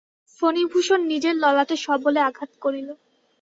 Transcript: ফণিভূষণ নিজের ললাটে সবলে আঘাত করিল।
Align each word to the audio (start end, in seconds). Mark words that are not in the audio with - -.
ফণিভূষণ 0.39 0.99
নিজের 1.11 1.35
ললাটে 1.43 1.75
সবলে 1.85 2.19
আঘাত 2.29 2.51
করিল। 2.63 2.89